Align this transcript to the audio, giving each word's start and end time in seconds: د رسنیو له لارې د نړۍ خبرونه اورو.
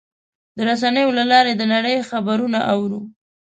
د 0.55 0.57
رسنیو 0.69 1.09
له 1.19 1.23
لارې 1.31 1.53
د 1.55 1.63
نړۍ 1.73 1.97
خبرونه 2.09 2.59
اورو. 2.73 2.99